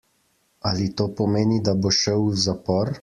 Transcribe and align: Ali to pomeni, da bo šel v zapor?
Ali 0.69 0.87
to 1.01 1.05
pomeni, 1.19 1.59
da 1.69 1.77
bo 1.83 1.93
šel 1.99 2.25
v 2.31 2.41
zapor? 2.47 2.93